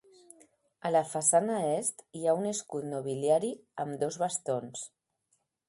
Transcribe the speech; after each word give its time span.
A 0.87 0.91
la 0.93 1.01
façana 1.09 1.57
est 1.73 2.01
hi 2.21 2.25
ha 2.31 2.35
un 2.41 2.49
escut 2.53 2.89
nobiliari 2.95 3.53
amb 3.85 4.03
dos 4.07 4.21
bastons. 4.25 4.85